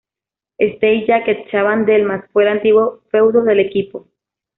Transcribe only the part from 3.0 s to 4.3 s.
feudo del equipo.